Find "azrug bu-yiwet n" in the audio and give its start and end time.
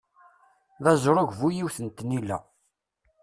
0.91-1.87